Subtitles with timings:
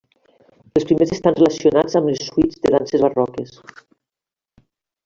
[0.79, 3.57] Els primers estan relacionats amb les suites de danses barroques.